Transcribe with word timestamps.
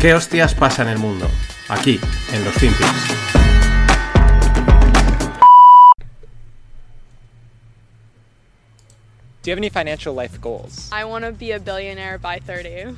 ¿Qué 0.00 0.14
hostias 0.14 0.54
pasa 0.54 0.80
en 0.80 0.88
el 0.88 0.96
mundo? 0.98 1.28
Aquí, 1.68 2.00
en 2.32 2.42
los 2.42 2.54
Finpics. 2.54 2.88
Do 9.42 9.50
you 9.50 9.52
have 9.52 9.58
any 9.58 9.68
financial 9.68 10.14
life 10.14 10.40
goals? 10.40 10.88
I 10.90 11.04
want 11.04 11.26
to 11.26 11.32
be 11.32 11.52
a 11.52 11.60
billionaire 11.60 12.16
by 12.16 12.38
30. 12.38 12.96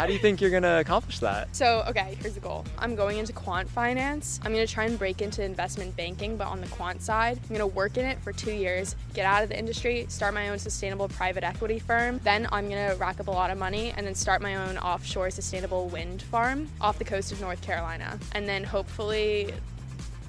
How 0.00 0.06
do 0.06 0.14
you 0.14 0.18
think 0.18 0.40
you're 0.40 0.48
gonna 0.48 0.78
accomplish 0.78 1.18
that? 1.18 1.54
So, 1.54 1.84
okay, 1.86 2.16
here's 2.22 2.32
the 2.32 2.40
goal. 2.40 2.64
I'm 2.78 2.96
going 2.96 3.18
into 3.18 3.34
quant 3.34 3.68
finance. 3.68 4.40
I'm 4.42 4.50
going 4.50 4.66
to 4.66 4.72
try 4.72 4.86
and 4.86 4.98
break 4.98 5.20
into 5.20 5.44
investment 5.44 5.94
banking, 5.94 6.38
but 6.38 6.46
on 6.46 6.62
the 6.62 6.68
quant 6.68 7.02
side. 7.02 7.38
I'm 7.42 7.48
going 7.48 7.58
to 7.58 7.66
work 7.66 7.98
in 7.98 8.06
it 8.06 8.18
for 8.22 8.32
two 8.32 8.50
years, 8.50 8.96
get 9.12 9.26
out 9.26 9.42
of 9.42 9.50
the 9.50 9.58
industry, 9.58 10.06
start 10.08 10.32
my 10.32 10.48
own 10.48 10.58
sustainable 10.58 11.08
private 11.08 11.44
equity 11.44 11.78
firm. 11.78 12.18
Then 12.24 12.48
I'm 12.50 12.70
going 12.70 12.88
to 12.88 12.96
rack 12.96 13.20
up 13.20 13.28
a 13.28 13.30
lot 13.30 13.50
of 13.50 13.58
money 13.58 13.92
and 13.94 14.06
then 14.06 14.14
start 14.14 14.40
my 14.40 14.54
own 14.54 14.78
offshore 14.78 15.30
sustainable 15.30 15.90
wind 15.90 16.22
farm 16.22 16.66
off 16.80 16.96
the 16.96 17.04
coast 17.04 17.30
of 17.30 17.38
North 17.42 17.60
Carolina. 17.60 18.18
And 18.32 18.48
then 18.48 18.64
hopefully 18.64 19.52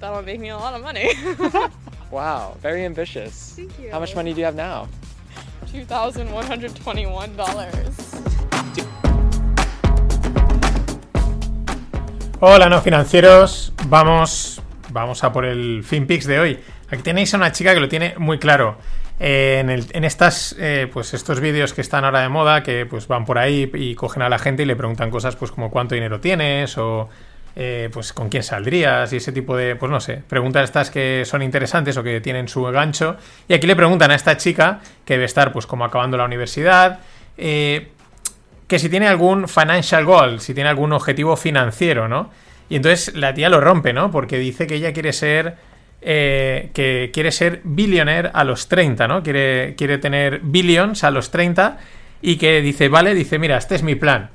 that'll 0.01 0.21
make 0.21 0.41
me 0.41 0.49
a 0.49 0.57
lot 0.57 0.73
of 0.73 0.81
money. 0.81 1.13
Wow, 2.11 2.57
very 2.59 2.83
ambitious. 2.83 3.53
Thank 3.55 3.79
you. 3.79 3.89
How 3.89 4.01
much 4.01 4.15
money 4.15 4.33
do 4.33 4.39
you 4.39 4.45
have 4.45 4.55
now? 4.55 4.89
$2,121. 5.67 8.10
Hola, 12.43 12.69
no 12.69 12.81
financieros. 12.81 13.71
Vamos, 13.85 14.63
vamos 14.89 15.23
a 15.23 15.31
por 15.31 15.45
el 15.45 15.83
FinPix 15.83 16.25
de 16.25 16.39
hoy. 16.39 16.59
Aquí 16.89 17.03
tenéis 17.03 17.31
a 17.35 17.37
una 17.37 17.51
chica 17.51 17.75
que 17.75 17.79
lo 17.79 17.87
tiene 17.87 18.15
muy 18.17 18.39
claro. 18.39 18.79
Eh, 19.19 19.59
en, 19.59 20.03
estas, 20.03 20.55
eh, 20.57 20.89
pues 20.91 21.13
estos 21.13 21.39
vídeos 21.39 21.75
que 21.75 21.81
están 21.81 22.03
ahora 22.03 22.21
de 22.21 22.29
moda, 22.29 22.63
que 22.63 22.87
pues 22.87 23.07
van 23.07 23.25
por 23.25 23.37
ahí 23.37 23.69
y 23.75 23.93
cogen 23.93 24.23
a 24.23 24.29
la 24.29 24.39
gente 24.39 24.63
y 24.63 24.65
le 24.65 24.75
preguntan 24.75 25.11
cosas, 25.11 25.35
pues 25.35 25.51
como 25.51 25.69
cuánto 25.69 25.93
dinero 25.93 26.19
tienes 26.19 26.79
o 26.79 27.09
eh, 27.55 27.91
pues 27.93 28.11
con 28.11 28.27
quién 28.27 28.41
saldrías 28.41 29.13
y 29.13 29.17
ese 29.17 29.31
tipo 29.31 29.55
de, 29.55 29.75
pues 29.75 29.91
no 29.91 29.99
sé, 29.99 30.23
preguntas 30.27 30.63
estas 30.63 30.89
que 30.89 31.25
son 31.25 31.43
interesantes 31.43 31.95
o 31.97 32.01
que 32.01 32.21
tienen 32.21 32.47
su 32.47 32.63
gancho. 32.63 33.17
Y 33.47 33.53
aquí 33.53 33.67
le 33.67 33.75
preguntan 33.75 34.09
a 34.09 34.15
esta 34.15 34.35
chica 34.37 34.79
que 35.05 35.13
debe 35.13 35.25
estar 35.25 35.53
pues 35.53 35.67
como 35.67 35.85
acabando 35.85 36.17
la 36.17 36.25
universidad. 36.25 37.01
eh, 37.37 37.91
que 38.71 38.79
si 38.79 38.87
tiene 38.87 39.05
algún 39.09 39.49
financial 39.49 40.05
goal, 40.05 40.39
si 40.39 40.53
tiene 40.53 40.69
algún 40.69 40.93
objetivo 40.93 41.35
financiero, 41.35 42.07
¿no? 42.07 42.29
Y 42.69 42.77
entonces 42.77 43.13
la 43.15 43.33
tía 43.33 43.49
lo 43.49 43.59
rompe, 43.59 43.91
¿no? 43.91 44.11
Porque 44.11 44.39
dice 44.39 44.65
que 44.65 44.75
ella 44.75 44.93
quiere 44.93 45.11
ser. 45.11 45.57
eh, 46.01 46.69
que 46.73 47.11
quiere 47.13 47.33
ser 47.33 47.59
billionaire 47.65 48.31
a 48.33 48.45
los 48.45 48.69
30, 48.69 49.09
¿no? 49.09 49.23
Quiere, 49.23 49.75
quiere 49.75 49.97
tener 49.97 50.39
billions 50.41 51.03
a 51.03 51.11
los 51.11 51.31
30 51.31 51.79
y 52.21 52.37
que 52.37 52.61
dice, 52.61 52.87
vale, 52.87 53.13
dice, 53.13 53.37
mira, 53.39 53.57
este 53.57 53.75
es 53.75 53.83
mi 53.83 53.95
plan. 53.95 54.29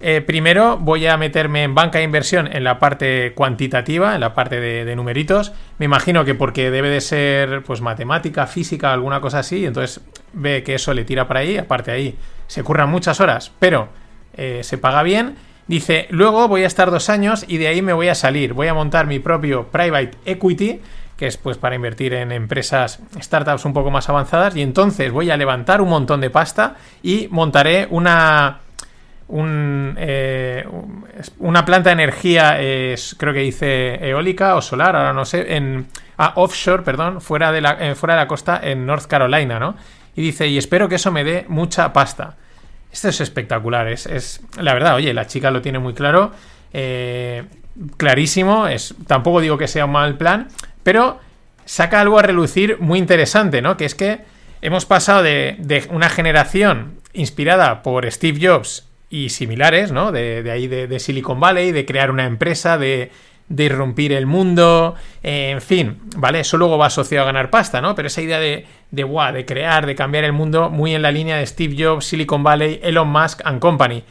Eh, 0.00 0.20
primero 0.20 0.76
voy 0.76 1.06
a 1.06 1.16
meterme 1.16 1.62
en 1.62 1.74
banca 1.74 1.98
de 1.98 2.04
inversión 2.04 2.46
en 2.46 2.64
la 2.64 2.78
parte 2.78 3.32
cuantitativa, 3.34 4.14
en 4.14 4.20
la 4.20 4.34
parte 4.34 4.60
de, 4.60 4.96
numeritos. 4.96 5.52
Me 5.78 5.86
imagino 5.86 6.26
que 6.26 6.34
porque 6.34 6.70
debe 6.70 6.90
de 6.90 7.00
ser 7.00 7.62
pues 7.62 7.80
matemática, 7.80 8.46
física, 8.46 8.92
alguna 8.92 9.22
cosa 9.22 9.38
así. 9.38 9.64
Entonces 9.64 10.02
ve 10.34 10.62
que 10.62 10.74
eso 10.74 10.92
le 10.92 11.04
tira 11.04 11.26
para 11.26 11.40
ahí. 11.40 11.56
Aparte 11.56 11.90
ahí 11.90 12.18
se 12.48 12.64
curran 12.64 12.90
muchas 12.90 13.20
horas, 13.20 13.52
pero 13.60 13.88
eh, 14.34 14.62
se 14.64 14.76
paga 14.78 15.04
bien. 15.04 15.36
Dice, 15.68 16.08
luego 16.10 16.48
voy 16.48 16.64
a 16.64 16.66
estar 16.66 16.90
dos 16.90 17.08
años 17.10 17.44
y 17.46 17.58
de 17.58 17.68
ahí 17.68 17.82
me 17.82 17.92
voy 17.92 18.08
a 18.08 18.16
salir. 18.16 18.54
Voy 18.54 18.66
a 18.66 18.74
montar 18.74 19.06
mi 19.06 19.20
propio 19.20 19.68
private 19.68 20.12
equity, 20.24 20.80
que 21.16 21.26
es 21.26 21.36
pues 21.36 21.58
para 21.58 21.76
invertir 21.76 22.14
en 22.14 22.32
empresas, 22.32 23.00
startups 23.20 23.64
un 23.64 23.74
poco 23.74 23.90
más 23.90 24.08
avanzadas. 24.08 24.56
Y 24.56 24.62
entonces 24.62 25.12
voy 25.12 25.30
a 25.30 25.36
levantar 25.36 25.80
un 25.80 25.90
montón 25.90 26.20
de 26.20 26.30
pasta 26.30 26.74
y 27.02 27.28
montaré 27.30 27.86
una 27.90 28.60
un, 29.28 29.94
eh, 29.98 30.66
una 31.38 31.64
planta 31.64 31.90
de 31.90 32.02
energía, 32.02 32.56
creo 33.18 33.34
que 33.34 33.40
dice 33.40 34.08
eólica 34.08 34.56
o 34.56 34.62
solar, 34.62 34.96
ahora 34.96 35.12
no 35.12 35.26
sé, 35.26 35.54
en 35.54 35.86
ah, 36.16 36.32
offshore, 36.36 36.82
perdón, 36.82 37.20
fuera 37.20 37.52
de, 37.52 37.60
la, 37.60 37.76
eh, 37.78 37.94
fuera 37.94 38.14
de 38.14 38.20
la 38.20 38.28
costa 38.28 38.60
en 38.62 38.86
North 38.86 39.06
Carolina, 39.06 39.58
¿no? 39.58 39.76
Y 40.18 40.22
dice, 40.22 40.48
y 40.48 40.58
espero 40.58 40.88
que 40.88 40.96
eso 40.96 41.12
me 41.12 41.22
dé 41.22 41.44
mucha 41.48 41.92
pasta. 41.92 42.36
Esto 42.92 43.08
es 43.08 43.20
espectacular, 43.20 43.86
es, 43.86 44.06
es- 44.06 44.40
la 44.60 44.74
verdad, 44.74 44.96
oye, 44.96 45.14
la 45.14 45.28
chica 45.28 45.52
lo 45.52 45.62
tiene 45.62 45.78
muy 45.78 45.94
claro, 45.94 46.32
eh, 46.72 47.44
clarísimo, 47.96 48.66
es, 48.66 48.94
tampoco 49.06 49.40
digo 49.40 49.58
que 49.58 49.68
sea 49.68 49.84
un 49.84 49.92
mal 49.92 50.16
plan, 50.16 50.48
pero 50.82 51.20
saca 51.64 52.00
algo 52.00 52.18
a 52.18 52.22
relucir 52.22 52.78
muy 52.80 52.98
interesante, 52.98 53.62
¿no? 53.62 53.76
Que 53.76 53.84
es 53.84 53.94
que 53.94 54.20
hemos 54.60 54.86
pasado 54.86 55.22
de, 55.22 55.54
de 55.60 55.86
una 55.90 56.08
generación 56.08 56.94
inspirada 57.12 57.84
por 57.84 58.10
Steve 58.10 58.40
Jobs 58.44 58.88
y 59.10 59.28
similares, 59.28 59.92
¿no? 59.92 60.10
De, 60.10 60.42
de 60.42 60.50
ahí 60.50 60.66
de, 60.66 60.88
de 60.88 60.98
Silicon 60.98 61.38
Valley, 61.38 61.70
de 61.70 61.86
crear 61.86 62.10
una 62.10 62.24
empresa, 62.26 62.76
de, 62.76 63.12
de 63.48 63.64
irrumpir 63.64 64.12
el 64.12 64.26
mundo, 64.26 64.94
eh, 65.22 65.50
en 65.50 65.60
fin, 65.60 65.98
¿vale? 66.16 66.40
Eso 66.40 66.56
luego 66.56 66.76
va 66.78 66.86
asociado 66.86 67.24
a 67.24 67.26
ganar 67.26 67.50
pasta, 67.50 67.80
¿no? 67.80 67.94
Pero 67.94 68.08
esa 68.08 68.20
idea 68.20 68.38
de, 68.38 68.66
de, 68.90 69.02
guau, 69.04 69.32
de 69.32 69.44
crear, 69.44 69.86
de 69.86 69.94
cambiar 69.94 70.24
el 70.24 70.32
mundo, 70.32 70.70
muy 70.70 70.94
en 70.94 71.02
la 71.02 71.10
línea 71.10 71.36
de 71.36 71.46
Steve 71.46 71.74
Jobs, 71.78 72.06
Silicon 72.06 72.42
Valley, 72.42 72.80
Elon 72.82 73.08
Musk 73.08 73.40
and 73.44 73.60
Company. 73.60 74.04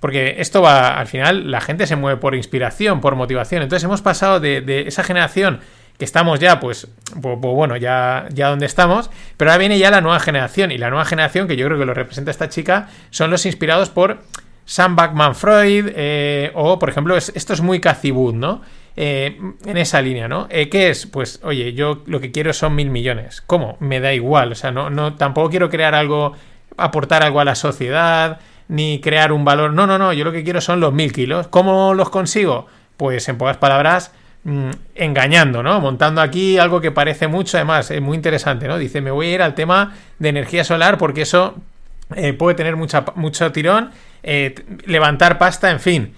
Porque 0.00 0.36
esto 0.38 0.60
va, 0.60 0.98
al 0.98 1.06
final, 1.06 1.50
la 1.50 1.60
gente 1.60 1.86
se 1.86 1.96
mueve 1.96 2.20
por 2.20 2.34
inspiración, 2.34 3.00
por 3.00 3.14
motivación. 3.14 3.62
Entonces 3.62 3.84
hemos 3.84 4.02
pasado 4.02 4.38
de, 4.40 4.60
de 4.60 4.82
esa 4.82 5.02
generación 5.02 5.60
que 5.98 6.04
estamos 6.04 6.40
ya, 6.40 6.58
pues, 6.58 6.88
pues, 7.22 7.38
pues 7.40 7.54
bueno, 7.54 7.76
ya, 7.76 8.26
ya 8.30 8.48
donde 8.48 8.66
estamos, 8.66 9.10
pero 9.36 9.50
ahora 9.50 9.58
viene 9.58 9.78
ya 9.78 9.90
la 9.90 10.00
nueva 10.00 10.18
generación. 10.18 10.72
Y 10.72 10.78
la 10.78 10.90
nueva 10.90 11.04
generación, 11.04 11.46
que 11.46 11.56
yo 11.56 11.66
creo 11.66 11.78
que 11.78 11.86
lo 11.86 11.94
representa 11.94 12.30
esta 12.30 12.48
chica, 12.48 12.88
son 13.10 13.30
los 13.30 13.46
inspirados 13.46 13.90
por 13.90 14.18
Sam 14.64 14.96
Backman 14.96 15.34
Freud, 15.34 15.88
eh, 15.94 16.50
o 16.54 16.78
por 16.78 16.88
ejemplo, 16.88 17.16
es- 17.16 17.32
esto 17.34 17.52
es 17.52 17.60
muy 17.60 17.80
Cathy 17.80 18.12
¿no? 18.12 18.62
Eh, 18.96 19.38
en 19.66 19.76
esa 19.76 20.00
línea, 20.00 20.28
¿no? 20.28 20.46
Eh, 20.50 20.68
¿Qué 20.68 20.88
es? 20.90 21.06
Pues, 21.06 21.40
oye, 21.42 21.72
yo 21.72 22.02
lo 22.06 22.20
que 22.20 22.30
quiero 22.30 22.52
son 22.52 22.74
mil 22.76 22.90
millones. 22.90 23.42
¿Cómo? 23.46 23.76
Me 23.80 23.98
da 24.00 24.12
igual, 24.14 24.52
o 24.52 24.54
sea, 24.54 24.70
no, 24.70 24.88
no, 24.88 25.14
tampoco 25.14 25.50
quiero 25.50 25.68
crear 25.68 25.94
algo, 25.96 26.32
aportar 26.76 27.24
algo 27.24 27.40
a 27.40 27.44
la 27.44 27.56
sociedad, 27.56 28.38
ni 28.68 29.00
crear 29.00 29.32
un 29.32 29.44
valor. 29.44 29.72
No, 29.72 29.86
no, 29.86 29.98
no, 29.98 30.12
yo 30.12 30.24
lo 30.24 30.30
que 30.32 30.44
quiero 30.44 30.60
son 30.60 30.78
los 30.80 30.92
mil 30.92 31.12
kilos. 31.12 31.48
¿Cómo 31.48 31.92
los 31.94 32.08
consigo? 32.08 32.66
Pues 32.96 33.28
en 33.28 33.36
pocas 33.36 33.56
palabras, 33.56 34.12
mm, 34.44 34.70
engañando, 34.94 35.62
¿no? 35.64 35.80
Montando 35.80 36.20
aquí 36.20 36.58
algo 36.58 36.80
que 36.80 36.92
parece 36.92 37.26
mucho, 37.26 37.56
además, 37.56 37.90
es 37.90 38.00
muy 38.00 38.14
interesante, 38.16 38.68
¿no? 38.68 38.78
Dice, 38.78 39.00
me 39.00 39.10
voy 39.10 39.26
a 39.26 39.34
ir 39.34 39.42
al 39.42 39.56
tema 39.56 39.92
de 40.20 40.28
energía 40.28 40.62
solar 40.62 40.98
porque 40.98 41.22
eso 41.22 41.56
puede 42.38 42.54
tener 42.54 42.76
mucha, 42.76 43.04
mucho 43.16 43.50
tirón, 43.50 43.90
eh, 44.24 44.54
levantar 44.86 45.38
pasta, 45.38 45.70
en 45.70 45.80
fin. 45.80 46.14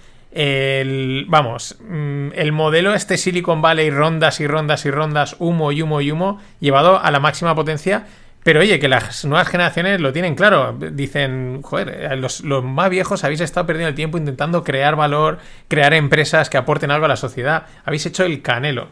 Vamos, 1.27 1.77
mm, 1.79 2.29
el 2.35 2.51
modelo 2.51 2.93
este 2.93 3.17
Silicon 3.17 3.61
Valley, 3.61 3.89
rondas 3.89 4.39
y 4.39 4.47
rondas 4.47 4.85
y 4.85 4.91
rondas, 4.91 5.35
humo 5.39 5.71
y 5.71 5.81
humo 5.81 6.01
y 6.01 6.11
humo, 6.11 6.39
llevado 6.59 6.99
a 6.99 7.11
la 7.11 7.19
máxima 7.19 7.53
potencia. 7.53 8.05
Pero 8.43 8.61
oye, 8.61 8.79
que 8.79 8.87
las 8.87 9.25
nuevas 9.25 9.49
generaciones 9.49 9.99
lo 9.99 10.13
tienen 10.13 10.35
claro. 10.35 10.77
Dicen, 10.79 11.61
joder, 11.63 11.89
eh, 11.89 12.15
los, 12.15 12.41
los 12.41 12.63
más 12.63 12.89
viejos 12.89 13.25
habéis 13.25 13.41
estado 13.41 13.67
perdiendo 13.67 13.89
el 13.89 13.95
tiempo 13.95 14.17
intentando 14.17 14.63
crear 14.63 14.95
valor, 14.95 15.39
crear 15.67 15.93
empresas 15.93 16.49
que 16.49 16.55
aporten 16.55 16.89
algo 16.89 17.05
a 17.05 17.09
la 17.09 17.17
sociedad. 17.17 17.65
Habéis 17.83 18.05
hecho 18.05 18.23
el 18.23 18.41
canelo. 18.41 18.87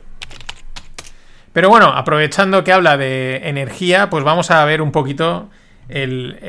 Pero 1.53 1.69
bueno, 1.69 1.87
aprovechando 1.87 2.65
que 2.65 2.73
habla 2.73 2.97
de 2.97 3.47
energía, 3.47 4.09
pues 4.09 4.25
vamos 4.25 4.51
a 4.51 4.65
ver 4.65 4.81
un 4.81 4.91
poquito 4.91 5.49
el, 5.89 6.39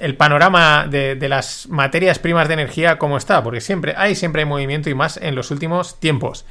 el- 0.00 0.16
panorama 0.16 0.86
de, 0.88 1.14
de 1.14 1.28
las 1.28 1.68
materias 1.68 2.18
primas 2.18 2.48
de 2.48 2.54
energía 2.54 2.98
como 2.98 3.16
está, 3.16 3.42
porque 3.42 3.60
siempre 3.60 3.94
hay, 3.96 4.14
siempre 4.14 4.42
hay 4.42 4.48
movimiento 4.48 4.90
y 4.90 4.94
más 4.94 5.16
en 5.16 5.34
los 5.34 5.50
últimos 5.50 5.98
tiempos. 6.00 6.44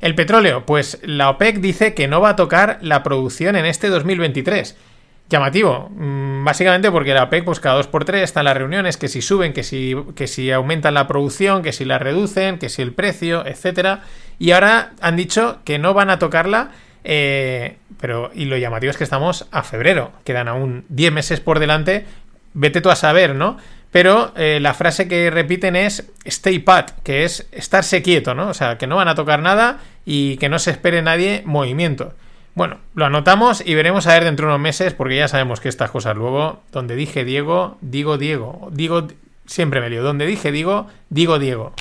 El 0.00 0.14
petróleo, 0.14 0.66
pues 0.66 0.98
la 1.02 1.30
OPEC 1.30 1.58
dice 1.60 1.94
que 1.94 2.08
no 2.08 2.20
va 2.20 2.30
a 2.30 2.36
tocar 2.36 2.78
la 2.82 3.02
producción 3.02 3.56
en 3.56 3.64
este 3.66 3.88
2023. 3.88 4.76
Llamativo, 5.28 5.90
mm, 5.96 6.44
básicamente 6.44 6.90
porque 6.90 7.12
la 7.12 7.24
OPEC, 7.24 7.44
pues 7.44 7.58
cada 7.58 7.76
dos 7.76 7.88
por 7.88 8.04
tres 8.04 8.22
están 8.22 8.44
las 8.44 8.56
reuniones, 8.56 8.96
que 8.96 9.08
si 9.08 9.22
suben, 9.22 9.52
que 9.52 9.64
si, 9.64 9.96
que 10.14 10.28
si 10.28 10.52
aumentan 10.52 10.94
la 10.94 11.08
producción, 11.08 11.62
que 11.62 11.72
si 11.72 11.84
la 11.84 11.98
reducen, 11.98 12.58
que 12.58 12.68
si 12.68 12.82
el 12.82 12.92
precio, 12.92 13.44
etcétera. 13.44 14.02
Y 14.38 14.52
ahora 14.52 14.92
han 15.00 15.16
dicho 15.16 15.58
que 15.64 15.78
no 15.80 15.94
van 15.94 16.10
a 16.10 16.18
tocarla 16.20 16.70
eh, 17.08 17.76
pero, 18.00 18.32
y 18.34 18.46
lo 18.46 18.56
llamativo 18.56 18.90
es 18.90 18.96
que 18.96 19.04
estamos 19.04 19.46
a 19.52 19.62
febrero, 19.62 20.10
quedan 20.24 20.48
aún 20.48 20.84
10 20.88 21.12
meses 21.12 21.38
por 21.38 21.60
delante, 21.60 22.04
vete 22.52 22.80
tú 22.80 22.90
a 22.90 22.96
saber, 22.96 23.36
¿no? 23.36 23.58
Pero 23.92 24.32
eh, 24.34 24.58
la 24.60 24.74
frase 24.74 25.06
que 25.06 25.30
repiten 25.30 25.76
es 25.76 26.10
stay 26.24 26.58
pat, 26.58 26.90
que 27.04 27.24
es 27.24 27.46
estarse 27.52 28.02
quieto, 28.02 28.34
¿no? 28.34 28.48
O 28.48 28.54
sea, 28.54 28.76
que 28.76 28.88
no 28.88 28.96
van 28.96 29.06
a 29.06 29.14
tocar 29.14 29.40
nada 29.40 29.78
y 30.04 30.36
que 30.38 30.48
no 30.48 30.58
se 30.58 30.72
espere 30.72 31.00
nadie 31.00 31.42
movimiento. 31.46 32.12
Bueno, 32.56 32.78
lo 32.96 33.04
anotamos 33.04 33.62
y 33.64 33.76
veremos 33.76 34.08
a 34.08 34.14
ver 34.14 34.24
dentro 34.24 34.46
de 34.46 34.54
unos 34.54 34.60
meses, 34.60 34.92
porque 34.92 35.16
ya 35.16 35.28
sabemos 35.28 35.60
que 35.60 35.68
estas 35.68 35.92
cosas 35.92 36.16
luego, 36.16 36.60
donde 36.72 36.96
dije 36.96 37.24
Diego, 37.24 37.78
digo 37.82 38.18
Diego, 38.18 38.68
digo, 38.72 39.06
siempre 39.46 39.80
me 39.80 39.90
lío, 39.90 40.02
donde 40.02 40.26
dije 40.26 40.50
Diego, 40.50 40.88
digo 41.08 41.38
Diego. 41.38 41.72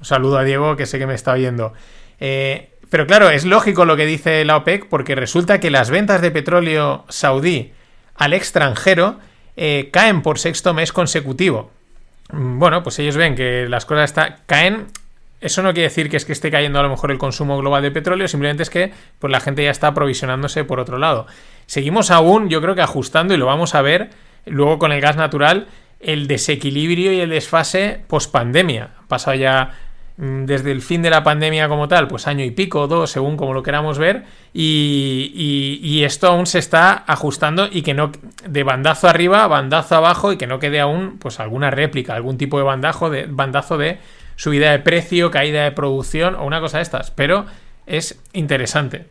Un 0.00 0.04
saludo 0.04 0.38
a 0.38 0.44
Diego, 0.44 0.74
que 0.74 0.86
sé 0.86 0.98
que 0.98 1.06
me 1.06 1.14
está 1.14 1.32
oyendo. 1.32 1.72
Eh, 2.18 2.73
pero 2.94 3.08
claro, 3.08 3.28
es 3.28 3.44
lógico 3.44 3.86
lo 3.86 3.96
que 3.96 4.06
dice 4.06 4.44
la 4.44 4.56
OPEC, 4.56 4.86
porque 4.86 5.16
resulta 5.16 5.58
que 5.58 5.68
las 5.68 5.90
ventas 5.90 6.20
de 6.20 6.30
petróleo 6.30 7.04
saudí 7.08 7.72
al 8.14 8.32
extranjero 8.32 9.18
eh, 9.56 9.88
caen 9.92 10.22
por 10.22 10.38
sexto 10.38 10.72
mes 10.74 10.92
consecutivo. 10.92 11.72
mm, 12.30 12.60
bueno, 12.60 12.84
pues 12.84 13.00
ellos 13.00 13.16
ven 13.16 13.34
que 13.34 13.66
las 13.68 13.84
cosas 13.84 14.10
está, 14.10 14.36
caen. 14.46 14.86
Eso 15.40 15.60
no 15.64 15.72
quiere 15.72 15.88
decir 15.88 16.08
que 16.08 16.16
es 16.16 16.24
que 16.24 16.30
esté 16.30 16.52
cayendo 16.52 16.78
a 16.78 16.84
lo 16.84 16.88
mejor 16.88 17.10
el 17.10 17.18
consumo 17.18 17.58
global 17.58 17.82
de 17.82 17.90
petróleo, 17.90 18.28
simplemente 18.28 18.62
es 18.62 18.70
que 18.70 18.92
pues, 19.18 19.28
la 19.28 19.40
gente 19.40 19.64
ya 19.64 19.72
está 19.72 19.88
aprovisionándose 19.88 20.62
por 20.62 20.78
otro 20.78 20.96
lado. 20.96 21.26
Seguimos 21.66 22.12
aún, 22.12 22.48
yo 22.48 22.62
creo 22.62 22.76
que 22.76 22.82
ajustando, 22.82 23.34
y 23.34 23.38
lo 23.38 23.46
vamos 23.46 23.74
a 23.74 23.82
ver 23.82 24.10
luego 24.46 24.78
con 24.78 24.92
el 24.92 25.00
gas 25.00 25.16
natural, 25.16 25.66
el 25.98 26.28
desequilibrio 26.28 27.12
y 27.12 27.18
el 27.18 27.30
desfase 27.30 28.02
post 28.06 28.30
pandemia. 28.30 28.90
Ha 29.02 29.08
pasado 29.08 29.36
ya 29.36 29.72
desde 30.16 30.70
el 30.70 30.80
fin 30.80 31.02
de 31.02 31.10
la 31.10 31.24
pandemia 31.24 31.68
como 31.68 31.88
tal, 31.88 32.06
pues 32.06 32.26
año 32.28 32.44
y 32.44 32.52
pico, 32.52 32.86
dos, 32.86 33.10
según 33.10 33.36
como 33.36 33.52
lo 33.52 33.62
queramos 33.64 33.98
ver, 33.98 34.24
y, 34.52 35.32
y- 35.34 35.80
y 35.86 36.04
esto 36.04 36.28
aún 36.28 36.46
se 36.46 36.60
está 36.60 37.02
ajustando 37.06 37.68
y 37.70 37.82
que 37.82 37.94
no 37.94 38.12
de 38.46 38.62
bandazo 38.62 39.08
arriba, 39.08 39.46
bandazo 39.48 39.96
abajo 39.96 40.32
y 40.32 40.36
que 40.36 40.46
no 40.46 40.60
quede 40.60 40.80
aún 40.80 41.18
pues 41.18 41.40
alguna 41.40 41.70
réplica, 41.70 42.14
algún 42.14 42.38
tipo 42.38 42.58
de 42.58 42.64
de 43.10 43.26
bandazo 43.28 43.76
de 43.78 43.98
subida 44.36 44.70
de 44.70 44.78
precio, 44.78 45.30
caída 45.30 45.64
de 45.64 45.72
producción 45.72 46.34
o 46.36 46.44
una 46.44 46.60
cosa 46.60 46.78
de 46.78 46.82
estas, 46.84 47.10
pero 47.10 47.46
es 47.86 48.20
interesante. 48.32 49.06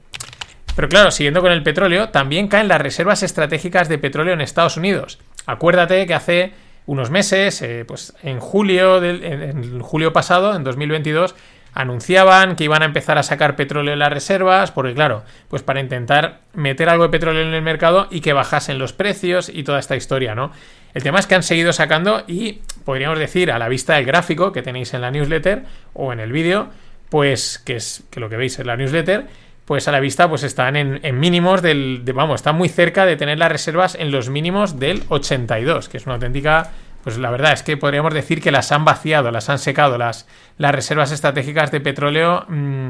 Pero 0.75 0.89
claro, 0.89 1.11
siguiendo 1.11 1.41
con 1.41 1.51
el 1.51 1.63
petróleo, 1.63 2.09
también 2.09 2.47
caen 2.47 2.67
las 2.67 2.81
reservas 2.81 3.23
estratégicas 3.23 3.89
de 3.89 3.97
petróleo 3.99 4.33
en 4.33 4.41
Estados 4.41 4.77
Unidos. 4.77 5.19
Acuérdate 5.45 6.07
que 6.07 6.13
hace 6.13 6.53
unos 6.85 7.09
meses, 7.09 7.61
eh, 7.61 7.85
pues 7.87 8.13
en 8.23 8.39
julio, 8.39 8.99
del, 8.99 9.23
en, 9.23 9.79
julio 9.79 10.13
pasado, 10.13 10.55
en 10.55 10.63
2022, 10.63 11.35
anunciaban 11.73 12.55
que 12.55 12.65
iban 12.65 12.81
a 12.83 12.85
empezar 12.85 13.17
a 13.17 13.23
sacar 13.23 13.55
petróleo 13.55 13.93
en 13.93 13.99
las 13.99 14.13
reservas, 14.13 14.71
porque 14.71 14.93
claro, 14.93 15.23
pues 15.47 15.63
para 15.63 15.79
intentar 15.79 16.41
meter 16.53 16.89
algo 16.89 17.03
de 17.03 17.09
petróleo 17.09 17.41
en 17.41 17.53
el 17.53 17.61
mercado 17.61 18.07
y 18.11 18.21
que 18.21 18.33
bajasen 18.33 18.77
los 18.77 18.93
precios 18.93 19.49
y 19.49 19.63
toda 19.63 19.79
esta 19.79 19.95
historia, 19.95 20.35
¿no? 20.35 20.51
El 20.93 21.01
tema 21.01 21.19
es 21.19 21.25
que 21.25 21.35
han 21.35 21.43
seguido 21.43 21.73
sacando 21.73 22.23
y 22.27 22.61
podríamos 22.85 23.17
decir 23.17 23.51
a 23.51 23.57
la 23.57 23.67
vista 23.67 23.95
del 23.95 24.05
gráfico 24.05 24.51
que 24.51 24.61
tenéis 24.61 24.93
en 24.93 25.01
la 25.01 25.09
newsletter 25.09 25.63
o 25.93 26.13
en 26.13 26.19
el 26.19 26.31
vídeo, 26.31 26.69
pues 27.09 27.57
que 27.57 27.75
es 27.75 28.03
que 28.11 28.19
lo 28.19 28.29
que 28.29 28.37
veis 28.37 28.59
en 28.59 28.67
la 28.67 28.77
newsletter, 28.77 29.25
pues 29.65 29.87
a 29.87 29.91
la 29.91 29.99
vista 29.99 30.27
pues 30.29 30.43
están 30.43 30.75
en, 30.75 31.19
mínimos 31.19 31.61
del, 31.61 32.01
de- 32.03 32.11
vamos, 32.11 32.35
están 32.35 32.55
muy 32.55 32.69
cerca 32.69 33.05
de 33.05 33.15
tener 33.15 33.37
las 33.37 33.51
reservas 33.51 33.95
en 33.95 34.11
los 34.11 34.29
mínimos 34.29 34.79
del 34.79 35.03
82, 35.09 35.89
que 35.89 35.97
es 35.97 36.05
una 36.05 36.15
auténtica, 36.15 36.71
pues 37.03 37.17
la 37.17 37.29
verdad 37.31 37.53
es 37.53 37.63
que 37.63 37.77
podríamos 37.77 38.13
decir 38.13 38.41
que 38.41 38.51
las 38.51 38.71
han 38.71 38.85
vaciado, 38.85 39.31
las 39.31 39.49
han 39.49 39.59
secado 39.59 39.97
las, 39.97 40.27
las 40.57 40.73
reservas 40.73 41.11
estratégicas 41.11 41.71
de 41.71 41.81
petróleo 41.81 42.45
mm, 42.49 42.89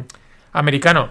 americano. 0.54 1.10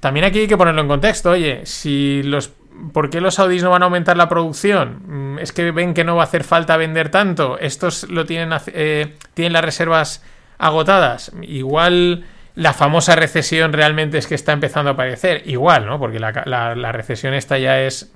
También 0.00 0.24
aquí 0.26 0.40
hay 0.40 0.46
que 0.48 0.56
ponerlo 0.56 0.82
en 0.82 0.88
contexto, 0.88 1.30
oye, 1.30 1.64
si 1.64 2.22
los 2.24 2.52
¿Por 2.92 3.08
qué 3.08 3.20
los 3.20 3.36
saudíes 3.36 3.62
no 3.62 3.70
van 3.70 3.82
a 3.82 3.84
aumentar 3.84 4.16
la 4.16 4.28
producción? 4.28 5.34
Mm, 5.36 5.38
¿Es 5.38 5.52
que 5.52 5.70
ven 5.70 5.94
que 5.94 6.02
no 6.02 6.16
va 6.16 6.22
a 6.22 6.26
hacer 6.26 6.42
falta 6.42 6.76
vender 6.76 7.08
tanto? 7.08 7.56
¿Estos 7.60 8.10
lo 8.10 8.24
tienen, 8.26 8.58
eh, 8.66 9.14
tienen 9.32 9.52
las 9.52 9.64
reservas 9.64 10.24
agotadas? 10.58 11.30
Igual 11.42 12.24
la 12.54 12.72
famosa 12.72 13.16
recesión 13.16 13.72
realmente 13.72 14.18
es 14.18 14.26
que 14.26 14.34
está 14.34 14.52
empezando 14.52 14.90
a 14.90 14.92
aparecer. 14.94 15.42
Igual, 15.46 15.86
¿no? 15.86 15.98
Porque 15.98 16.20
la, 16.20 16.92
recesión 16.92 17.34
esta 17.34 17.58
ya 17.58 17.80
es. 17.80 18.12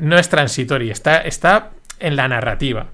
no 0.00 0.18
es 0.18 0.28
transitoria, 0.28 0.92
está, 0.92 1.18
está 1.18 1.70
en 1.98 2.16
la 2.16 2.28
narrativa. 2.28 2.86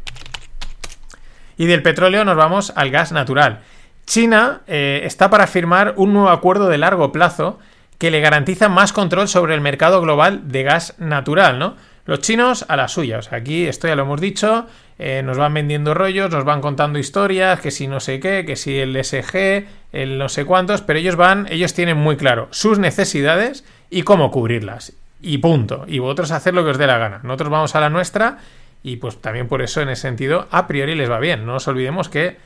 Y 1.56 1.66
del 1.66 1.82
petróleo 1.82 2.24
nos 2.24 2.36
vamos 2.36 2.72
al 2.76 2.90
gas 2.90 3.12
natural. 3.12 3.60
China 4.06 4.62
eh, 4.66 5.02
está 5.04 5.28
para 5.28 5.46
firmar 5.46 5.94
un 5.96 6.12
nuevo 6.12 6.30
acuerdo 6.30 6.68
de 6.68 6.78
largo 6.78 7.12
plazo 7.12 7.58
que 7.98 8.10
le 8.10 8.20
garantiza 8.20 8.68
más 8.68 8.92
control 8.92 9.28
sobre 9.28 9.54
el 9.54 9.60
mercado 9.60 10.00
global 10.00 10.48
de 10.50 10.62
gas 10.62 10.94
natural, 10.98 11.58
¿no? 11.58 11.76
Los 12.06 12.20
chinos 12.20 12.64
a 12.68 12.76
la 12.76 12.88
suya, 12.88 13.18
o 13.18 13.22
sea, 13.22 13.38
aquí 13.38 13.66
esto 13.66 13.86
ya 13.86 13.94
lo 13.94 14.04
hemos 14.04 14.20
dicho, 14.20 14.66
eh, 14.98 15.22
nos 15.22 15.38
van 15.38 15.54
vendiendo 15.54 15.94
rollos, 15.94 16.30
nos 16.30 16.44
van 16.44 16.60
contando 16.60 16.98
historias, 16.98 17.60
que 17.60 17.70
si 17.70 17.86
no 17.86 18.00
sé 18.00 18.18
qué, 18.18 18.44
que 18.44 18.56
si 18.56 18.78
el 18.78 18.96
SG, 19.02 19.66
el 19.92 20.18
no 20.18 20.28
sé 20.28 20.44
cuántos, 20.44 20.82
pero 20.82 20.98
ellos 20.98 21.16
van, 21.16 21.46
ellos 21.50 21.72
tienen 21.72 21.96
muy 21.96 22.16
claro 22.16 22.48
sus 22.50 22.78
necesidades 22.78 23.64
y 23.90 24.02
cómo 24.02 24.30
cubrirlas. 24.30 24.92
Y 25.20 25.38
punto. 25.38 25.84
Y 25.86 25.98
vosotros 25.98 26.30
haced 26.30 26.52
lo 26.52 26.64
que 26.64 26.70
os 26.70 26.78
dé 26.78 26.86
la 26.86 26.98
gana. 26.98 27.20
Nosotros 27.22 27.50
vamos 27.50 27.74
a 27.74 27.80
la 27.80 27.90
nuestra 27.90 28.38
y 28.82 28.96
pues 28.96 29.20
también 29.20 29.48
por 29.48 29.62
eso 29.62 29.80
en 29.80 29.88
ese 29.88 30.02
sentido 30.02 30.46
a 30.50 30.66
priori 30.66 30.94
les 30.94 31.10
va 31.10 31.18
bien. 31.18 31.44
No 31.46 31.54
nos 31.54 31.68
olvidemos 31.68 32.08
que 32.08 32.36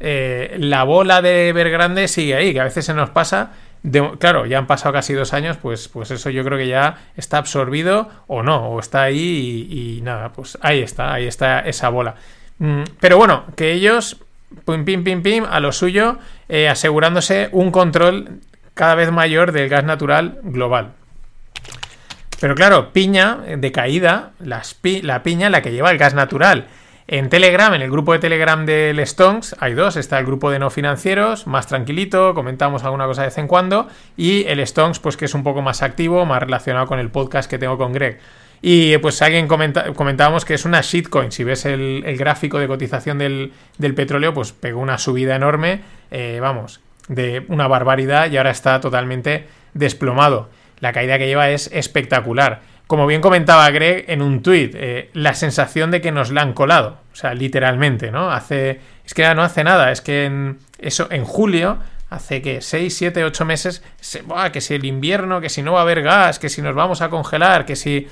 eh, 0.00 0.56
la 0.58 0.84
bola 0.84 1.22
de 1.22 1.48
Evergrande 1.48 2.08
sigue 2.08 2.34
ahí, 2.34 2.52
que 2.52 2.60
a 2.60 2.64
veces 2.64 2.84
se 2.84 2.94
nos 2.94 3.10
pasa. 3.10 3.52
Claro, 4.18 4.46
ya 4.46 4.58
han 4.58 4.66
pasado 4.66 4.92
casi 4.92 5.14
dos 5.14 5.32
años, 5.32 5.56
pues, 5.56 5.88
pues 5.88 6.10
eso 6.10 6.30
yo 6.30 6.44
creo 6.44 6.58
que 6.58 6.68
ya 6.68 6.98
está 7.16 7.38
absorbido 7.38 8.08
o 8.26 8.42
no, 8.42 8.68
o 8.68 8.80
está 8.80 9.02
ahí 9.02 9.68
y, 9.70 10.00
nada, 10.02 10.32
pues 10.32 10.58
ahí 10.60 10.80
está, 10.80 11.14
ahí 11.14 11.26
está 11.26 11.60
esa 11.60 11.88
bola. 11.88 12.16
Mm, 12.58 12.82
pero 13.00 13.16
bueno, 13.16 13.44
que 13.56 13.72
ellos, 13.72 14.18
pim, 14.64 14.84
pim, 14.84 15.04
pim, 15.04 15.22
pim, 15.22 15.44
a 15.48 15.60
lo 15.60 15.72
suyo, 15.72 16.18
eh, 16.48 16.68
asegurándose 16.68 17.48
un 17.52 17.70
control 17.70 18.40
cada 18.74 18.94
vez 18.94 19.10
mayor 19.10 19.52
del 19.52 19.68
gas 19.68 19.84
natural 19.84 20.38
global. 20.42 20.92
Pero 22.40 22.54
claro, 22.54 22.92
piña 22.92 23.38
eh, 23.46 23.56
de 23.56 23.72
caída, 23.72 24.32
la 24.40 25.22
piña 25.22 25.50
la 25.50 25.62
que 25.62 25.72
lleva 25.72 25.90
el 25.90 25.98
gas 25.98 26.14
natural. 26.14 26.66
En 27.10 27.30
Telegram, 27.30 27.72
en 27.72 27.80
el 27.80 27.90
grupo 27.90 28.12
de 28.12 28.18
Telegram 28.18 28.66
del 28.66 29.04
Stonks, 29.06 29.56
hay 29.60 29.72
dos. 29.72 29.96
Está 29.96 30.18
el 30.18 30.26
grupo 30.26 30.50
de 30.50 30.58
no 30.58 30.68
financieros, 30.68 31.46
más 31.46 31.66
tranquilito, 31.66 32.34
comentamos 32.34 32.84
alguna 32.84 33.06
cosa 33.06 33.22
de 33.22 33.28
vez 33.28 33.38
en 33.38 33.48
cuando. 33.48 33.88
Y 34.14 34.44
el 34.44 34.64
Stonks, 34.66 34.98
pues 34.98 35.16
que 35.16 35.24
es 35.24 35.32
un 35.32 35.42
poco 35.42 35.62
más 35.62 35.82
activo, 35.82 36.26
más 36.26 36.42
relacionado 36.42 36.86
con 36.86 36.98
el 36.98 37.10
podcast 37.10 37.48
que 37.48 37.56
tengo 37.56 37.78
con 37.78 37.94
Greg. 37.94 38.20
Y 38.60 38.98
pues 38.98 39.22
alguien 39.22 39.48
comentábamos 39.48 40.44
que 40.44 40.52
es 40.52 40.66
una 40.66 40.82
shitcoin. 40.82 41.32
Si 41.32 41.44
ves 41.44 41.64
el, 41.64 42.04
gráfico 42.18 42.58
de 42.58 42.68
cotización 42.68 43.16
del, 43.16 43.54
del 43.78 43.94
petróleo, 43.94 44.34
pues 44.34 44.52
pegó 44.52 44.78
una 44.78 44.98
subida 44.98 45.34
enorme, 45.34 45.80
eh, 46.10 46.40
vamos, 46.42 46.82
de 47.08 47.42
una 47.48 47.68
barbaridad 47.68 48.30
y 48.30 48.36
ahora 48.36 48.50
está 48.50 48.80
totalmente 48.80 49.46
desplomado. 49.72 50.50
La 50.80 50.92
caída 50.92 51.16
que 51.16 51.26
lleva 51.26 51.48
es 51.48 51.70
espectacular. 51.72 52.60
Como 52.88 53.06
bien 53.06 53.20
comentaba 53.20 53.70
Greg 53.70 54.06
en 54.08 54.22
un 54.22 54.42
tuit, 54.42 54.74
eh, 54.74 55.10
la 55.12 55.34
sensación 55.34 55.90
de 55.90 56.00
que 56.00 56.10
nos 56.10 56.30
la 56.30 56.40
han 56.40 56.54
colado. 56.54 56.98
O 57.12 57.14
sea, 57.14 57.34
literalmente, 57.34 58.10
¿no? 58.10 58.30
Hace. 58.32 58.80
Es 59.04 59.12
que 59.12 59.22
ya 59.22 59.34
no 59.34 59.42
hace 59.42 59.62
nada. 59.62 59.92
Es 59.92 60.00
que 60.00 60.24
en. 60.24 60.58
Eso, 60.78 61.06
en 61.10 61.24
julio, 61.24 61.78
hace 62.08 62.40
que 62.40 62.62
6, 62.62 62.96
7, 62.96 63.24
8 63.24 63.44
meses. 63.44 63.82
Se, 64.00 64.22
"Buah, 64.22 64.50
que 64.50 64.62
si 64.62 64.74
el 64.74 64.86
invierno, 64.86 65.42
que 65.42 65.50
si 65.50 65.62
no 65.62 65.72
va 65.74 65.80
a 65.80 65.82
haber 65.82 66.02
gas, 66.02 66.38
que 66.38 66.48
si 66.48 66.62
nos 66.62 66.74
vamos 66.74 67.02
a 67.02 67.10
congelar, 67.10 67.66
que 67.66 67.76
si. 67.76 68.08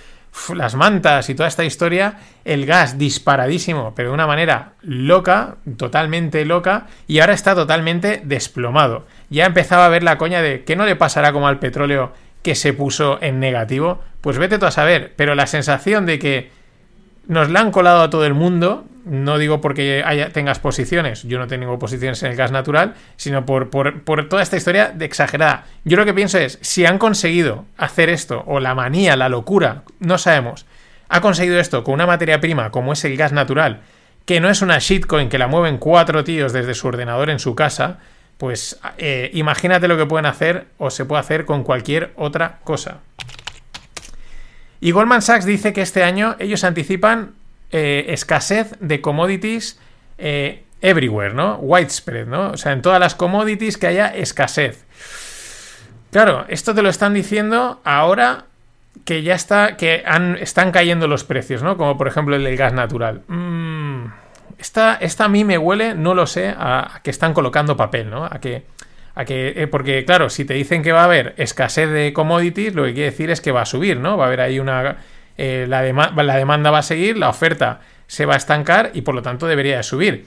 las 0.55 0.75
mantas 0.75 1.31
y 1.31 1.34
toda 1.34 1.49
esta 1.49 1.64
historia, 1.64 2.19
el 2.44 2.67
gas 2.67 2.99
disparadísimo, 2.99 3.94
pero 3.94 4.11
de 4.11 4.14
una 4.14 4.26
manera 4.26 4.73
loca, 4.83 5.56
totalmente 5.78 6.45
loca, 6.45 6.88
y 7.06 7.21
ahora 7.21 7.33
está 7.33 7.54
totalmente 7.54 8.21
desplomado. 8.23 9.06
Ya 9.30 9.47
empezaba 9.47 9.87
a 9.87 9.88
ver 9.88 10.02
la 10.02 10.18
coña 10.18 10.42
de 10.42 10.62
¿qué 10.64 10.76
no 10.76 10.85
le 10.85 10.95
pasará 10.95 11.33
como 11.33 11.49
al 11.49 11.59
petróleo 11.59 12.12
que 12.47 12.55
se 12.55 12.73
puso 12.73 13.19
en 13.23 13.41
negativo? 13.41 13.99
Pues 14.21 14.38
vete 14.38 14.61
tú 14.61 14.67
a 14.67 14.71
saber, 14.71 15.15
pero 15.17 15.35
la 15.35 15.49
sensación 15.49 16.07
de 16.07 16.21
que 16.21 16.53
nos 17.26 17.50
la 17.50 17.59
han 17.59 17.73
colado 17.73 18.03
a 18.03 18.09
todo 18.09 18.25
el 18.25 18.35
mundo, 18.35 18.85
no 19.05 19.37
digo 19.38 19.61
porque 19.61 20.05
haya, 20.07 20.31
tengas 20.31 20.61
posiciones, 20.61 21.25
yo 21.25 21.41
no 21.41 21.49
tengo 21.49 21.76
posiciones 21.81 22.23
en 22.23 22.31
el 22.31 22.37
gas 22.37 22.53
natural, 22.53 22.95
sino 23.17 23.45
por, 23.45 23.69
por, 23.69 24.05
por 24.05 24.29
toda 24.29 24.45
esta 24.45 24.57
historia 24.57 24.93
de 24.95 25.07
exagerada. 25.07 25.65
Yo 25.83 25.97
lo 25.97 26.05
que 26.05 26.15
pienso 26.15 26.38
es, 26.38 26.61
si 26.62 26.87
han 26.87 26.99
conseguido 26.99 27.65
hacer 27.79 28.11
esto, 28.11 28.45
o 28.47 28.61
la 28.61 28.76
manía, 28.76 29.17
la 29.17 29.29
locura, 29.29 29.83
no 29.99 30.17
sabemos, 30.17 30.67
ha 31.09 31.21
conseguido 31.21 31.59
esto 31.59 31.83
con 31.83 31.95
una 31.95 32.07
materia 32.07 32.41
prima 32.41 32.71
como 32.71 32.93
es 32.93 33.05
el 33.05 33.17
gas 33.17 33.33
natural, 33.33 33.81
que 34.25 34.38
no 34.38 34.49
es 34.50 34.62
una 34.62 34.79
shitcoin 34.79 35.31
que 35.31 35.38
la 35.38 35.49
mueven 35.49 35.79
cuatro 35.79 36.23
tíos 36.23 36.53
desde 36.53 36.75
su 36.75 36.87
ordenador 36.87 37.29
en 37.29 37.41
su 37.41 37.57
casa, 37.57 37.99
pues 38.38 38.78
eh, 38.99 39.31
imagínate 39.33 39.88
lo 39.88 39.97
que 39.97 40.07
pueden 40.07 40.26
hacer 40.26 40.66
o 40.78 40.90
se 40.90 41.05
puede 41.05 41.21
hacer 41.21 41.45
con 41.45 41.64
cualquier 41.64 42.12
otra 42.16 42.59
cosa. 42.64 43.00
Y 44.81 44.90
Goldman 44.90 45.23
Sachs 45.23 45.47
dice 45.47 45.73
que 45.73 45.83
este 45.83 46.05
año 46.05 46.37
ellos 46.38 46.62
anticipan 46.64 47.35
eh, 47.73 48.07
escasez 48.09 48.75
de 48.81 49.00
commodities 49.00 49.81
eh, 50.19 50.64
everywhere, 50.83 51.35
¿no? 51.35 51.57
Widespread, 51.57 52.26
¿no? 52.26 52.50
O 52.50 52.57
sea, 52.57 52.73
en 52.73 52.83
todas 52.83 53.00
las 53.00 53.14
commodities 53.14 53.78
que 53.78 53.87
haya 53.87 54.09
escasez. 54.09 54.85
Claro, 56.11 56.45
esto 56.49 56.75
te 56.75 56.83
lo 56.83 56.88
están 56.88 57.14
diciendo 57.14 57.81
ahora 57.85 58.45
que 59.05 59.23
ya 59.23 59.35
está, 59.35 59.76
que 59.76 60.05
están 60.40 60.73
cayendo 60.73 61.09
los 61.09 61.25
precios, 61.25 61.62
¿no? 61.62 61.76
Como 61.76 61.99
por 61.99 62.09
ejemplo 62.09 62.37
el 62.37 62.45
del 62.45 62.57
gas 62.57 62.73
natural. 62.73 63.23
Mm, 63.28 63.86
esta, 64.58 64.94
esta 65.00 65.25
a 65.25 65.28
mí 65.28 65.44
me 65.44 65.58
huele, 65.58 65.94
no 65.94 66.14
lo 66.14 66.26
sé, 66.26 66.54
a, 66.56 67.00
que 67.02 67.10
están 67.10 67.34
colocando 67.34 67.76
papel, 67.76 68.10
¿no? 68.10 68.25
A 68.25 68.38
que, 68.40 68.64
a 69.14 69.25
que 69.25 69.52
eh, 69.56 69.66
porque 69.66 70.04
claro, 70.04 70.30
si 70.30 70.44
te 70.44 70.54
dicen 70.54 70.82
que 70.82 70.92
va 70.92 71.02
a 71.02 71.04
haber 71.04 71.34
escasez 71.36 71.90
de 71.90 72.12
commodities, 72.12 72.75
lo 72.75 72.84
que 72.84 72.94
quiere 72.94 73.10
decir 73.10 73.30
es 73.30 73.40
que 73.40 73.52
va 73.52 73.62
a 73.62 73.66
subir, 73.66 73.98
¿no? 73.98 74.16
Va 74.16 74.25
a 74.25 74.26
haber 74.28 74.40
ahí 74.40 74.58
una... 74.58 74.96
eh, 75.38 75.66
la, 75.68 75.84
dema- 75.84 76.14
la 76.22 76.36
demanda 76.36 76.70
va 76.70 76.78
a 76.78 76.82
seguir, 76.82 77.16
la 77.18 77.28
oferta 77.28 77.80
se 78.06 78.25
va 78.25 78.34
a 78.34 78.36
estancar 78.36 78.90
y 78.94 79.02
por 79.02 79.14
lo 79.14 79.22
tanto 79.22 79.46
debería 79.46 79.76
de 79.78 79.82
subir. 79.82 80.26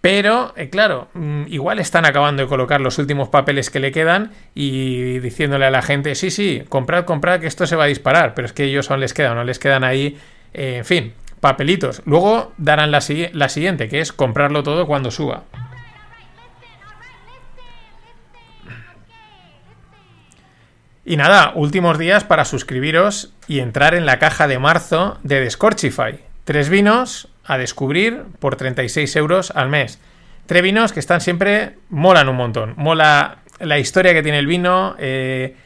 Pero, 0.00 0.54
eh, 0.56 0.70
claro, 0.70 1.08
mm, 1.12 1.42
igual 1.48 1.78
están 1.78 2.06
acabando 2.06 2.42
de 2.42 2.48
colocar 2.48 2.80
los 2.80 2.96
últimos 2.98 3.28
papeles 3.28 3.68
que 3.68 3.80
le 3.80 3.92
quedan 3.92 4.30
y 4.54 5.18
diciéndole 5.18 5.66
a 5.66 5.70
la 5.70 5.82
gente, 5.82 6.14
sí, 6.14 6.30
sí, 6.30 6.62
comprad, 6.70 7.04
comprad, 7.04 7.40
que 7.40 7.46
esto 7.46 7.66
se 7.66 7.76
va 7.76 7.84
a 7.84 7.88
disparar, 7.88 8.32
pero 8.34 8.46
es 8.46 8.54
que 8.54 8.64
ellos 8.64 8.90
aún 8.90 9.00
les 9.00 9.12
quedan, 9.12 9.34
no 9.34 9.44
les 9.44 9.58
quedan 9.58 9.84
ahí, 9.84 10.18
en 10.54 10.86
fin. 10.86 11.12
Papelitos. 11.40 12.02
Luego 12.04 12.52
darán 12.58 12.90
la, 12.90 12.98
sigui- 12.98 13.30
la 13.32 13.48
siguiente, 13.48 13.88
que 13.88 14.00
es 14.00 14.12
comprarlo 14.12 14.62
todo 14.62 14.86
cuando 14.86 15.10
suba. 15.10 15.44
Y 21.04 21.16
nada, 21.16 21.52
últimos 21.54 21.98
días 21.98 22.24
para 22.24 22.44
suscribiros 22.44 23.32
y 23.48 23.60
entrar 23.60 23.94
en 23.94 24.06
la 24.06 24.18
caja 24.18 24.46
de 24.46 24.58
marzo 24.58 25.18
de 25.22 25.40
Descorchify. 25.40 26.20
Tres 26.44 26.68
vinos 26.68 27.28
a 27.44 27.58
descubrir 27.58 28.24
por 28.38 28.56
36 28.56 29.16
euros 29.16 29.50
al 29.52 29.68
mes. 29.70 29.98
Tres 30.46 30.62
vinos 30.62 30.92
que 30.92 31.00
están 31.00 31.20
siempre, 31.20 31.76
molan 31.88 32.28
un 32.28 32.36
montón. 32.36 32.74
Mola 32.76 33.38
la 33.60 33.78
historia 33.78 34.12
que 34.12 34.22
tiene 34.22 34.38
el 34.38 34.46
vino, 34.46 34.94
eh, 34.98 35.56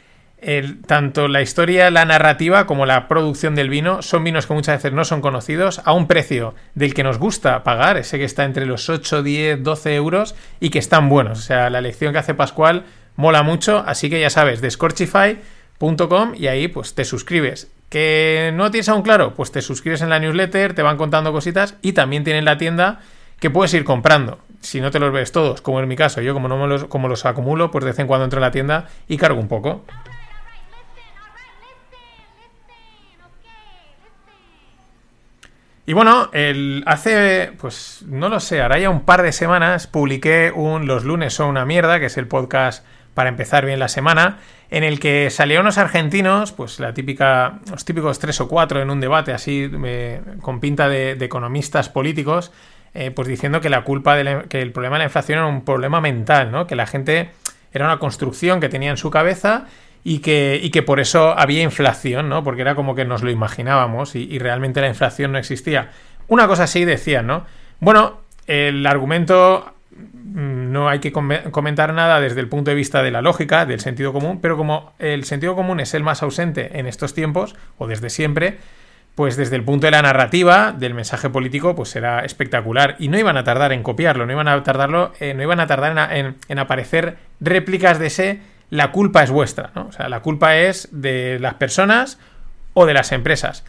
el- 0.45 0.81
tanto 0.81 1.27
la 1.27 1.41
historia, 1.41 1.89
la 1.91 2.05
narrativa 2.05 2.65
como 2.65 2.85
la 2.85 3.07
producción 3.07 3.55
del 3.55 3.69
vino. 3.69 4.01
Son 4.01 4.23
vinos 4.23 4.47
que 4.47 4.53
muchas 4.53 4.77
veces 4.77 4.93
no 4.93 5.03
son 5.05 5.21
conocidos 5.21 5.81
a 5.85 5.93
un 5.93 6.07
precio 6.07 6.55
del 6.75 6.93
que 6.93 7.03
nos 7.03 7.17
gusta 7.17 7.63
pagar, 7.63 7.97
ese 7.97 8.17
que 8.17 8.23
está 8.25 8.43
entre 8.45 8.65
los 8.65 8.89
8, 8.89 9.23
10, 9.23 9.63
12 9.63 9.95
euros 9.95 10.35
y 10.59 10.69
que 10.69 10.79
están 10.79 11.09
buenos. 11.09 11.39
O 11.39 11.41
sea, 11.41 11.69
la 11.69 11.79
elección 11.79 12.13
que 12.13 12.19
hace 12.19 12.33
Pascual 12.33 12.83
mola 13.15 13.43
mucho, 13.43 13.83
así 13.87 14.09
que 14.09 14.19
ya 14.19 14.29
sabes, 14.29 14.61
descorchify.com 14.61 16.33
y 16.35 16.47
ahí 16.47 16.67
pues 16.67 16.93
te 16.95 17.05
suscribes. 17.05 17.71
¿Que 17.89 18.51
no 18.53 18.71
tienes 18.71 18.89
aún 18.89 19.03
claro? 19.03 19.33
Pues 19.35 19.51
te 19.51 19.61
suscribes 19.61 20.01
en 20.01 20.09
la 20.09 20.19
newsletter, 20.19 20.73
te 20.73 20.81
van 20.81 20.97
contando 20.97 21.31
cositas 21.31 21.75
y 21.81 21.93
también 21.93 22.23
tienen 22.23 22.43
la 22.45 22.57
tienda 22.57 22.99
que 23.39 23.49
puedes 23.49 23.73
ir 23.73 23.83
comprando. 23.83 24.39
Si 24.61 24.81
no 24.81 24.89
te 24.89 24.99
los 24.99 25.13
ves 25.13 25.31
todos, 25.31 25.61
como 25.61 25.79
en 25.79 25.87
mi 25.87 25.95
caso, 25.95 26.21
yo 26.21 26.33
como 26.33 26.47
no 26.47 26.57
me 26.57 26.67
los, 26.67 26.85
como 26.85 27.07
los 27.07 27.25
acumulo, 27.25 27.69
pues 27.69 27.83
de 27.85 27.91
vez 27.91 27.99
en 27.99 28.07
cuando 28.07 28.23
entro 28.25 28.39
en 28.39 28.41
la 28.41 28.51
tienda 28.51 28.87
y 29.07 29.17
cargo 29.17 29.39
un 29.39 29.47
poco. 29.47 29.85
Y 35.87 35.93
bueno, 35.93 36.29
el, 36.33 36.83
hace, 36.87 37.51
pues 37.59 38.03
no 38.07 38.29
lo 38.29 38.39
sé, 38.39 38.61
ahora 38.61 38.79
ya 38.79 38.89
un 38.89 39.01
par 39.01 39.21
de 39.21 39.31
semanas 39.31 39.85
publiqué 39.85 40.51
un 40.53 40.87
Los 40.87 41.03
lunes 41.03 41.33
son 41.33 41.49
una 41.49 41.65
mierda, 41.65 41.99
que 41.99 42.07
es 42.07 42.17
el 42.17 42.27
podcast 42.27 42.83
para 43.13 43.29
empezar 43.29 43.65
bien 43.65 43.79
la 43.79 43.87
semana, 43.87 44.39
en 44.71 44.83
el 44.83 44.99
que 44.99 45.29
salieron 45.29 45.65
unos 45.65 45.77
argentinos, 45.77 46.51
pues 46.51 46.79
la 46.79 46.93
típica, 46.93 47.59
los 47.69 47.85
típicos 47.85 48.17
tres 48.17 48.41
o 48.41 48.47
cuatro 48.47 48.81
en 48.81 48.89
un 48.89 48.99
debate 48.99 49.31
así, 49.31 49.69
eh, 49.85 50.21
con 50.41 50.59
pinta 50.59 50.89
de, 50.89 51.15
de 51.15 51.25
economistas 51.25 51.87
políticos, 51.87 52.51
eh, 52.95 53.11
pues 53.11 53.27
diciendo 53.27 53.61
que 53.61 53.69
la 53.69 53.83
culpa 53.83 54.17
que 54.49 54.61
el 54.61 54.71
problema 54.71 54.95
de 54.95 54.99
la 54.99 55.05
inflación 55.05 55.37
era 55.39 55.47
un 55.47 55.63
problema 55.63 56.01
mental, 56.01 56.51
¿no? 56.51 56.65
Que 56.65 56.75
la 56.75 56.87
gente 56.87 57.29
era 57.73 57.85
una 57.85 57.99
construcción 57.99 58.59
que 58.59 58.69
tenía 58.69 58.89
en 58.89 58.97
su 58.97 59.11
cabeza 59.11 59.65
y 60.07 60.19
que, 60.19 60.59
y 60.61 60.69
que 60.69 60.83
por 60.83 60.99
eso 60.99 61.37
había 61.37 61.63
inflación, 61.63 62.29
¿no? 62.29 62.43
Porque 62.43 62.61
era 62.61 62.75
como 62.75 62.93
que 62.93 63.05
nos 63.05 63.23
lo 63.23 63.31
imaginábamos 63.31 64.15
y, 64.15 64.37
realmente 64.37 64.79
la 64.79 64.87
inflación 64.87 65.31
no 65.31 65.39
existía. 65.39 65.89
Una 66.27 66.47
cosa 66.47 66.63
así 66.65 66.85
decían, 66.85 67.25
¿no? 67.25 67.43
Bueno, 67.79 68.19
el 68.45 68.85
argumento 68.85 69.73
mm, 69.91 70.71
no 70.71 70.89
hay 70.89 70.99
que 70.99 71.11
come- 71.11 71.49
comentar 71.49 71.91
nada 71.91 72.21
desde 72.21 72.39
el 72.39 72.47
punto 72.47 72.69
de 72.69 72.75
vista 72.75 73.01
de 73.01 73.09
la 73.09 73.23
lógica, 73.23 73.65
del 73.65 73.79
sentido 73.79 74.13
común, 74.13 74.41
pero 74.41 74.57
como 74.57 74.93
el 74.99 75.23
sentido 75.23 75.55
común 75.55 75.79
es 75.79 75.95
el 75.95 76.03
más 76.03 76.21
ausente 76.21 76.77
en 76.77 76.85
estos 76.85 77.15
tiempos, 77.15 77.55
o 77.79 77.87
desde 77.87 78.11
siempre, 78.11 78.59
pues 79.15 79.37
desde 79.37 79.55
el 79.55 79.63
punto 79.63 79.87
de 79.87 79.91
la 79.91 80.03
narrativa, 80.03 80.71
del 80.71 80.93
mensaje 80.93 81.31
político, 81.31 81.75
pues 81.75 81.89
será 81.89 82.19
espectacular. 82.19 82.95
Y 82.99 83.07
no 83.07 83.17
iban 83.17 83.37
a 83.37 83.43
tardar 83.43 83.73
en 83.73 83.81
copiarlo, 83.81 84.27
no 84.27 84.33
iban 84.33 84.47
a 84.49 84.61
tardarlo, 84.61 85.13
eh, 85.19 85.33
no 85.33 85.41
iban 85.41 85.59
a 85.59 85.65
tardar 85.65 86.11
en, 86.11 86.25
en- 86.27 86.35
en 86.47 86.59
aparecer 86.59 87.15
réplicas 87.39 87.97
de 87.97 88.05
ese 88.07 88.39
la 88.75 88.91
culpa 88.91 89.23
es 89.23 89.31
vuestra, 89.31 89.71
¿no? 89.75 89.87
O 89.87 89.91
sea, 89.91 90.09
la 90.09 90.21
culpa 90.21 90.55
es 90.57 90.87
de 90.91 91.37
las 91.39 91.55
personas 91.55 92.19
o 92.73 92.85
de 92.85 92.93
las 92.93 93.11
empresas. 93.11 93.63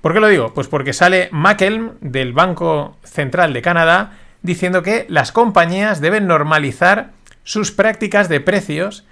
¿Por 0.00 0.12
qué 0.14 0.20
lo 0.20 0.28
digo? 0.28 0.52
Pues 0.54 0.68
porque 0.68 0.92
sale 0.92 1.28
Mackelm 1.32 1.92
del 2.00 2.32
Banco 2.32 2.96
Central 3.04 3.52
de 3.52 3.62
Canadá 3.62 4.12
diciendo 4.42 4.82
que 4.82 5.06
las 5.08 5.30
compañías 5.32 6.00
deben 6.00 6.26
normalizar 6.26 7.10
sus 7.44 7.70
prácticas 7.72 8.28
de 8.28 8.40
precios 8.40 9.04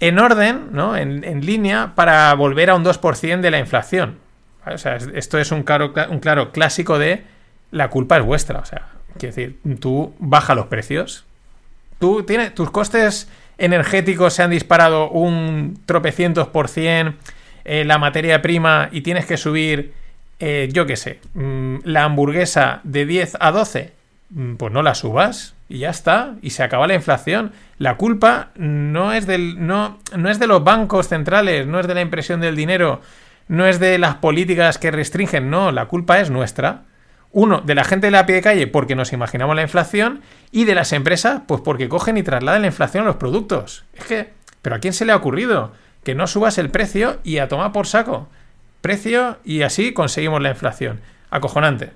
en 0.00 0.18
orden, 0.18 0.68
¿no? 0.72 0.96
en, 0.96 1.44
línea, 1.44 1.92
para 1.94 2.32
volver 2.34 2.70
a 2.70 2.74
un 2.74 2.84
2% 2.84 3.40
de 3.40 3.50
la 3.50 3.58
inflación. 3.58 4.18
O 4.66 4.76
sea, 4.78 4.96
es- 4.96 5.08
esto 5.14 5.38
es 5.38 5.50
un 5.50 5.62
claro, 5.62 5.92
un 6.10 6.20
claro 6.20 6.52
clásico 6.52 6.98
de 6.98 7.24
la 7.70 7.88
culpa 7.88 8.18
es 8.18 8.24
vuestra. 8.24 8.58
O 8.60 8.64
sea, 8.64 8.88
quiero 9.18 9.34
decir, 9.34 9.58
tú 9.80 10.14
baja 10.18 10.54
los 10.54 10.66
precios. 10.66 11.24
Tú 11.98 12.22
tienes, 12.22 12.54
tus 12.54 12.70
costes 12.70 13.28
energéticos 13.58 14.34
se 14.34 14.42
han 14.42 14.50
disparado 14.50 15.10
un 15.10 15.78
tropecientos 15.84 16.48
por 16.48 16.68
cien, 16.68 17.16
eh, 17.64 17.84
la 17.84 17.98
materia 17.98 18.40
prima, 18.40 18.88
y 18.92 19.02
tienes 19.02 19.26
que 19.26 19.36
subir, 19.36 19.92
eh, 20.38 20.68
yo 20.72 20.86
qué 20.86 20.96
sé, 20.96 21.20
mm, 21.34 21.78
la 21.84 22.04
hamburguesa 22.04 22.80
de 22.84 23.04
10 23.04 23.36
a 23.40 23.50
12, 23.50 23.92
mm, 24.30 24.54
pues 24.54 24.72
no 24.72 24.82
la 24.82 24.94
subas 24.94 25.54
y 25.68 25.80
ya 25.80 25.90
está, 25.90 26.36
y 26.40 26.50
se 26.50 26.62
acaba 26.62 26.86
la 26.86 26.94
inflación. 26.94 27.52
La 27.76 27.96
culpa 27.96 28.50
no 28.56 29.12
es 29.12 29.26
del 29.26 29.66
no, 29.66 29.98
no 30.16 30.30
es 30.30 30.38
de 30.38 30.46
los 30.46 30.64
bancos 30.64 31.08
centrales, 31.08 31.66
no 31.66 31.78
es 31.78 31.86
de 31.86 31.94
la 31.94 32.00
impresión 32.00 32.40
del 32.40 32.56
dinero, 32.56 33.02
no 33.48 33.66
es 33.66 33.78
de 33.78 33.98
las 33.98 34.16
políticas 34.16 34.78
que 34.78 34.90
restringen, 34.90 35.50
no, 35.50 35.72
la 35.72 35.86
culpa 35.86 36.20
es 36.20 36.30
nuestra. 36.30 36.84
Uno, 37.32 37.60
de 37.60 37.74
la 37.74 37.84
gente 37.84 38.06
de 38.06 38.10
la 38.10 38.24
pie 38.26 38.36
de 38.36 38.42
calle 38.42 38.66
porque 38.66 38.94
nos 38.94 39.12
imaginamos 39.12 39.54
la 39.54 39.62
inflación 39.62 40.22
y 40.50 40.64
de 40.64 40.74
las 40.74 40.92
empresas 40.92 41.42
pues 41.46 41.60
porque 41.60 41.88
cogen 41.88 42.16
y 42.16 42.22
trasladan 42.22 42.62
la 42.62 42.68
inflación 42.68 43.04
a 43.04 43.06
los 43.08 43.16
productos. 43.16 43.84
Es 43.94 44.04
que, 44.04 44.30
pero 44.62 44.76
¿a 44.76 44.78
quién 44.78 44.94
se 44.94 45.04
le 45.04 45.12
ha 45.12 45.16
ocurrido? 45.16 45.72
Que 46.04 46.14
no 46.14 46.26
subas 46.26 46.56
el 46.58 46.70
precio 46.70 47.18
y 47.24 47.38
a 47.38 47.48
tomar 47.48 47.72
por 47.72 47.86
saco. 47.86 48.28
Precio 48.80 49.38
y 49.44 49.62
así 49.62 49.92
conseguimos 49.92 50.40
la 50.40 50.50
inflación. 50.50 51.00
Acojonante. 51.30 51.90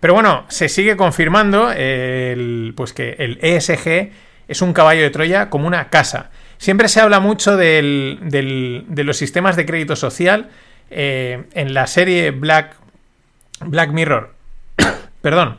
Pero 0.00 0.14
bueno, 0.14 0.44
se 0.48 0.68
sigue 0.68 0.96
confirmando 0.96 1.70
el, 1.72 2.74
pues 2.76 2.92
que 2.92 3.16
el 3.18 3.38
ESG 3.42 4.10
es 4.48 4.62
un 4.62 4.72
caballo 4.72 5.02
de 5.02 5.10
Troya 5.10 5.50
como 5.50 5.66
una 5.66 5.88
casa. 5.88 6.30
Siempre 6.58 6.88
se 6.88 7.00
habla 7.00 7.20
mucho 7.20 7.56
del- 7.56 8.18
del- 8.22 8.84
de 8.88 9.04
los 9.04 9.16
sistemas 9.16 9.56
de 9.56 9.66
crédito 9.66 9.96
social. 9.96 10.50
eh, 10.88 11.46
en 11.54 11.74
la 11.74 11.88
serie 11.88 12.30
Black, 12.30 12.76
Black 13.60 13.90
Mirror, 13.90 14.34
perdón, 15.22 15.58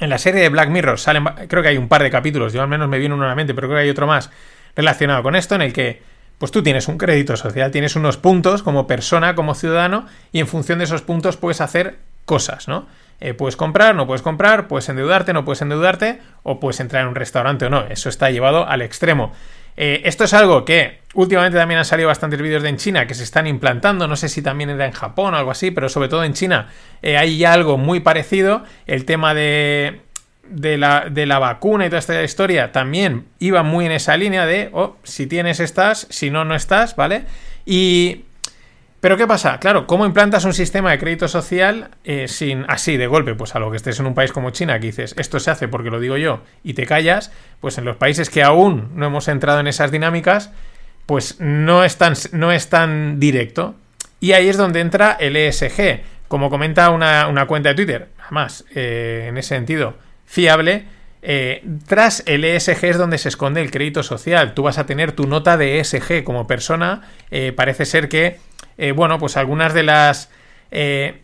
en 0.00 0.10
la 0.10 0.18
serie 0.18 0.42
de 0.42 0.48
Black 0.48 0.68
Mirror 0.68 0.98
salen, 0.98 1.24
creo 1.48 1.62
que 1.62 1.70
hay 1.70 1.78
un 1.78 1.88
par 1.88 2.02
de 2.02 2.10
capítulos, 2.10 2.52
yo 2.52 2.62
al 2.62 2.68
menos 2.68 2.88
me 2.88 2.98
viene 2.98 3.14
uno 3.14 3.24
a 3.24 3.28
la 3.28 3.34
mente, 3.34 3.54
pero 3.54 3.68
creo 3.68 3.78
que 3.78 3.84
hay 3.84 3.90
otro 3.90 4.06
más 4.06 4.30
relacionado 4.74 5.22
con 5.22 5.36
esto, 5.36 5.54
en 5.54 5.62
el 5.62 5.72
que 5.72 6.02
pues 6.38 6.52
tú 6.52 6.62
tienes 6.62 6.86
un 6.88 6.98
crédito 6.98 7.36
social, 7.36 7.70
tienes 7.70 7.96
unos 7.96 8.18
puntos 8.18 8.62
como 8.62 8.86
persona, 8.86 9.34
como 9.34 9.54
ciudadano, 9.54 10.06
y 10.32 10.40
en 10.40 10.46
función 10.46 10.78
de 10.78 10.84
esos 10.84 11.02
puntos 11.02 11.36
puedes 11.36 11.60
hacer 11.60 11.98
cosas, 12.26 12.68
¿no? 12.68 12.86
Eh, 13.20 13.32
puedes 13.32 13.56
comprar, 13.56 13.94
no 13.94 14.06
puedes 14.06 14.20
comprar, 14.20 14.68
puedes 14.68 14.88
endeudarte, 14.90 15.32
no 15.32 15.46
puedes 15.46 15.62
endeudarte, 15.62 16.20
o 16.42 16.60
puedes 16.60 16.80
entrar 16.80 17.02
en 17.02 17.08
un 17.08 17.14
restaurante 17.14 17.64
o 17.64 17.70
no. 17.70 17.86
Eso 17.86 18.10
está 18.10 18.30
llevado 18.30 18.68
al 18.68 18.82
extremo. 18.82 19.32
Eh, 19.76 20.02
esto 20.04 20.24
es 20.24 20.34
algo 20.34 20.64
que 20.64 21.00
últimamente 21.14 21.58
también 21.58 21.78
han 21.78 21.84
salido 21.84 22.08
bastantes 22.08 22.40
vídeos 22.40 22.62
de 22.62 22.68
en 22.68 22.76
China 22.76 23.06
que 23.06 23.14
se 23.14 23.24
están 23.24 23.46
implantando, 23.46 24.06
no 24.06 24.16
sé 24.16 24.28
si 24.28 24.42
también 24.42 24.70
era 24.70 24.86
en 24.86 24.92
Japón 24.92 25.34
o 25.34 25.36
algo 25.36 25.50
así, 25.50 25.70
pero 25.70 25.88
sobre 25.88 26.08
todo 26.08 26.24
en 26.24 26.34
China 26.34 26.68
eh, 27.02 27.16
hay 27.16 27.38
ya 27.38 27.52
algo 27.52 27.78
muy 27.78 28.00
parecido. 28.00 28.64
El 28.86 29.04
tema 29.04 29.34
de, 29.34 30.00
de, 30.48 30.78
la, 30.78 31.06
de 31.10 31.26
la 31.26 31.38
vacuna 31.38 31.86
y 31.86 31.88
toda 31.88 32.00
esta 32.00 32.22
historia 32.22 32.72
también 32.72 33.26
iba 33.38 33.62
muy 33.62 33.86
en 33.86 33.92
esa 33.92 34.16
línea 34.16 34.46
de, 34.46 34.70
oh, 34.72 34.96
si 35.02 35.26
tienes 35.26 35.60
estás, 35.60 36.06
si 36.10 36.30
no, 36.30 36.44
no 36.44 36.54
estás, 36.54 36.96
¿vale? 36.96 37.24
Y... 37.64 38.25
Pero 39.00 39.16
¿qué 39.16 39.26
pasa? 39.26 39.58
Claro, 39.60 39.86
¿cómo 39.86 40.06
implantas 40.06 40.44
un 40.44 40.54
sistema 40.54 40.90
de 40.90 40.98
crédito 40.98 41.28
social 41.28 41.90
eh, 42.04 42.28
sin 42.28 42.64
así 42.68 42.96
de 42.96 43.06
golpe? 43.06 43.34
Pues 43.34 43.54
a 43.54 43.58
lo 43.58 43.70
que 43.70 43.76
estés 43.76 44.00
en 44.00 44.06
un 44.06 44.14
país 44.14 44.32
como 44.32 44.50
China, 44.50 44.80
que 44.80 44.86
dices, 44.86 45.14
esto 45.18 45.38
se 45.38 45.50
hace 45.50 45.68
porque 45.68 45.90
lo 45.90 46.00
digo 46.00 46.16
yo, 46.16 46.42
y 46.64 46.74
te 46.74 46.86
callas, 46.86 47.30
pues 47.60 47.78
en 47.78 47.84
los 47.84 47.96
países 47.96 48.30
que 48.30 48.42
aún 48.42 48.90
no 48.94 49.06
hemos 49.06 49.28
entrado 49.28 49.60
en 49.60 49.66
esas 49.66 49.90
dinámicas, 49.90 50.50
pues 51.04 51.40
no 51.40 51.84
es 51.84 51.98
tan, 51.98 52.14
no 52.32 52.50
directo. 53.20 53.74
Y 54.18 54.32
ahí 54.32 54.48
es 54.48 54.56
donde 54.56 54.80
entra 54.80 55.16
el 55.20 55.36
ESG. 55.36 56.00
Como 56.28 56.50
comenta 56.50 56.90
una, 56.90 57.28
una 57.28 57.46
cuenta 57.46 57.68
de 57.68 57.74
Twitter, 57.76 58.08
además, 58.24 58.64
eh, 58.74 59.26
en 59.28 59.38
ese 59.38 59.50
sentido, 59.50 59.94
fiable, 60.24 60.86
eh, 61.28 61.64
tras 61.86 62.22
el 62.26 62.44
ESG 62.44 62.84
es 62.84 62.98
donde 62.98 63.18
se 63.18 63.28
esconde 63.28 63.60
el 63.60 63.72
crédito 63.72 64.04
social. 64.04 64.54
Tú 64.54 64.62
vas 64.62 64.78
a 64.78 64.86
tener 64.86 65.10
tu 65.10 65.26
nota 65.26 65.56
de 65.56 65.80
ESG 65.80 66.22
como 66.22 66.46
persona. 66.46 67.02
Eh, 67.32 67.52
parece 67.52 67.84
ser 67.84 68.08
que, 68.08 68.38
eh, 68.78 68.92
bueno, 68.92 69.18
pues 69.18 69.36
algunas 69.36 69.74
de 69.74 69.82
las 69.82 70.30
eh, 70.70 71.22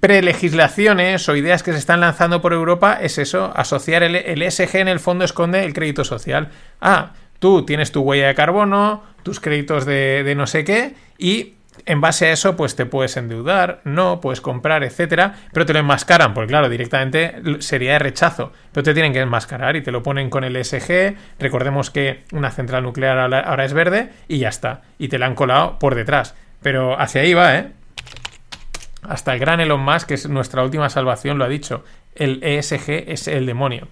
prelegislaciones 0.00 1.28
o 1.28 1.36
ideas 1.36 1.62
que 1.62 1.72
se 1.72 1.78
están 1.78 2.00
lanzando 2.00 2.40
por 2.40 2.52
Europa 2.52 2.98
es 3.00 3.18
eso, 3.18 3.52
asociar 3.54 4.02
el, 4.02 4.16
el 4.16 4.42
ESG 4.42 4.76
en 4.76 4.88
el 4.88 5.00
fondo 5.00 5.24
esconde 5.24 5.64
el 5.64 5.72
crédito 5.72 6.04
social. 6.04 6.50
Ah, 6.80 7.12
tú 7.38 7.64
tienes 7.64 7.92
tu 7.92 8.02
huella 8.02 8.28
de 8.28 8.34
carbono, 8.34 9.02
tus 9.22 9.40
créditos 9.40 9.86
de, 9.86 10.22
de 10.24 10.34
no 10.34 10.46
sé 10.46 10.64
qué 10.64 10.94
y 11.18 11.54
en 11.86 12.00
base 12.00 12.26
a 12.26 12.32
eso, 12.32 12.56
pues 12.56 12.76
te 12.76 12.86
puedes 12.86 13.16
endeudar, 13.16 13.80
no, 13.84 14.20
puedes 14.20 14.40
comprar, 14.40 14.84
etcétera, 14.84 15.34
pero 15.52 15.66
te 15.66 15.72
lo 15.72 15.78
enmascaran, 15.78 16.34
porque 16.34 16.48
claro, 16.48 16.68
directamente 16.68 17.34
sería 17.60 17.92
de 17.94 17.98
rechazo, 17.98 18.52
pero 18.72 18.84
te 18.84 18.94
tienen 18.94 19.12
que 19.12 19.20
enmascarar 19.20 19.76
y 19.76 19.82
te 19.82 19.92
lo 19.92 20.02
ponen 20.02 20.30
con 20.30 20.44
el 20.44 20.56
ESG. 20.56 21.16
Recordemos 21.38 21.90
que 21.90 22.24
una 22.32 22.50
central 22.50 22.82
nuclear 22.82 23.18
ahora, 23.18 23.40
ahora 23.40 23.64
es 23.64 23.72
verde 23.72 24.10
y 24.28 24.38
ya 24.38 24.48
está, 24.48 24.82
y 24.98 25.08
te 25.08 25.18
la 25.18 25.26
han 25.26 25.34
colado 25.34 25.78
por 25.78 25.94
detrás, 25.94 26.34
pero 26.62 27.00
hacia 27.00 27.22
ahí 27.22 27.34
va, 27.34 27.56
¿eh? 27.56 27.72
Hasta 29.02 29.32
el 29.32 29.40
gran 29.40 29.60
Elon 29.60 29.80
Musk, 29.80 30.08
que 30.08 30.14
es 30.14 30.28
nuestra 30.28 30.62
última 30.62 30.90
salvación, 30.90 31.38
lo 31.38 31.44
ha 31.44 31.48
dicho. 31.48 31.84
El 32.14 32.42
ESG 32.42 33.08
es 33.08 33.28
el 33.28 33.46
demonio. 33.46 33.88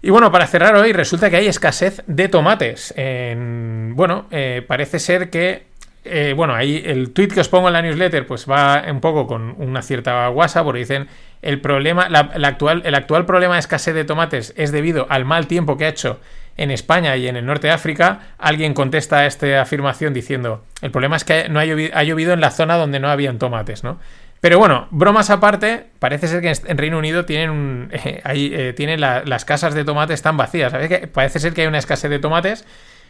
Y 0.00 0.10
bueno, 0.10 0.30
para 0.30 0.46
cerrar 0.46 0.76
hoy, 0.76 0.92
resulta 0.92 1.28
que 1.28 1.36
hay 1.36 1.46
escasez 1.48 2.02
de 2.06 2.28
tomates. 2.28 2.94
bueno, 2.96 4.26
eh, 4.30 4.64
parece 4.66 4.98
ser 4.98 5.30
que. 5.30 5.66
Eh, 6.04 6.32
bueno, 6.36 6.54
ahí 6.54 6.82
el 6.84 7.10
tweet 7.12 7.28
que 7.28 7.40
os 7.40 7.48
pongo 7.48 7.68
en 7.68 7.74
la 7.74 7.82
newsletter, 7.82 8.26
pues 8.26 8.46
va 8.50 8.82
un 8.90 9.00
poco 9.00 9.26
con 9.26 9.54
una 9.58 9.82
cierta 9.82 10.26
guasa, 10.28 10.64
porque 10.64 10.80
dicen 10.80 11.08
el 11.42 11.60
problema, 11.60 12.02
actual, 12.04 12.82
el 12.84 12.94
actual 12.94 13.26
problema 13.26 13.54
de 13.54 13.60
escasez 13.60 13.94
de 13.94 14.04
tomates 14.04 14.54
es 14.56 14.72
debido 14.72 15.06
al 15.10 15.24
mal 15.24 15.46
tiempo 15.46 15.76
que 15.76 15.84
ha 15.84 15.88
hecho 15.88 16.20
en 16.56 16.70
España 16.72 17.16
y 17.16 17.28
en 17.28 17.36
el 17.36 17.46
norte 17.46 17.68
de 17.68 17.72
África. 17.72 18.20
Alguien 18.38 18.74
contesta 18.74 19.18
a 19.18 19.26
esta 19.26 19.60
afirmación 19.62 20.12
diciendo: 20.14 20.64
el 20.82 20.90
problema 20.90 21.16
es 21.16 21.24
que 21.24 21.48
no 21.48 21.60
ha 21.60 21.64
llovido, 21.64 21.90
ha 21.96 22.02
llovido 22.02 22.32
en 22.32 22.40
la 22.40 22.50
zona 22.50 22.76
donde 22.76 22.98
no 23.00 23.08
habían 23.10 23.38
tomates, 23.38 23.84
¿no? 23.84 24.00
Pero 24.40 24.58
bueno, 24.60 24.86
bromas 24.92 25.30
aparte, 25.30 25.86
parece 25.98 26.28
ser 26.28 26.40
que 26.40 26.52
en 26.70 26.78
Reino 26.78 26.96
Unido 26.98 27.24
tienen, 27.24 27.50
un- 27.50 27.90
eh, 27.92 28.20
ahí, 28.24 28.52
eh, 28.54 28.72
tienen 28.72 29.00
la- 29.00 29.22
las 29.24 29.44
casas 29.44 29.74
de 29.74 29.84
tomates 29.84 30.14
están 30.14 30.36
vacías. 30.36 30.70
¿sabes? 30.72 30.88
Que 30.88 31.06
parece 31.08 31.38
ser 31.40 31.54
que 31.54 31.62
hay 31.62 31.66
una 31.66 31.78
escasez 31.78 32.08
de 32.10 32.18
tomates. 32.20 32.64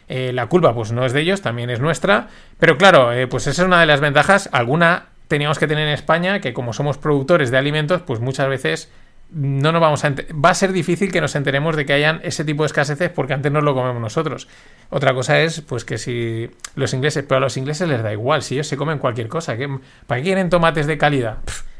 Eh, 0.09 0.33
la 0.33 0.47
culpa 0.47 0.75
pues 0.75 0.91
no 0.93 1.05
es 1.05 1.12
de 1.12 1.21
ellos, 1.21 1.43
también 1.43 1.71
es 1.71 1.81
nuestra. 1.81 2.29
Pero 2.59 2.79
claro, 2.79 3.12
eh, 3.12 3.27
pues 3.27 3.47
esa 3.47 3.62
es 3.62 3.67
una 3.67 3.81
de 3.81 3.87
las 3.87 4.00
ventajas. 4.00 4.49
Alguna 4.53 5.07
teníamos 5.29 5.59
que 5.59 5.67
tener 5.67 5.87
en 5.87 5.95
España, 5.95 6.41
que 6.41 6.53
como 6.55 6.73
somos 6.73 6.97
productores 6.99 7.50
de 7.50 7.59
alimentos, 7.59 8.03
pues 8.03 8.21
muchas 8.21 8.49
veces 8.49 8.91
no 9.31 9.73
nos 9.73 9.83
vamos 9.83 10.03
a 10.07 10.15
va 10.43 10.49
a 10.49 10.55
ser 10.55 10.73
difícil 10.73 11.12
que 11.12 11.21
nos 11.21 11.35
enteremos 11.37 11.77
de 11.77 11.85
que 11.85 11.93
hayan 11.93 12.21
ese 12.25 12.47
tipo 12.47 12.62
de 12.62 12.69
escaseces 12.69 13.11
porque 13.11 13.35
antes 13.35 13.53
no 13.53 13.61
lo 13.61 13.75
comemos 13.75 14.00
nosotros. 14.00 14.49
Otra 14.88 15.12
cosa 15.12 15.38
es 15.41 15.61
pues 15.61 15.85
que 15.85 15.99
si 15.99 16.49
los 16.77 16.95
ingleses, 16.95 17.27
pero 17.29 17.37
a 17.37 17.41
los 17.41 17.59
ingleses 17.59 17.87
les 17.88 18.03
da 18.03 18.11
igual, 18.11 18.41
si 18.43 18.55
ellos 18.55 18.67
se 18.69 18.79
comen 18.79 18.99
cualquier 18.99 19.29
cosa, 19.29 19.59
¿qué- 19.59 19.69
¿para 20.07 20.21
qué 20.21 20.25
quieren 20.29 20.49
tomates 20.49 20.87
de 20.87 20.97
calidad? 20.97 21.38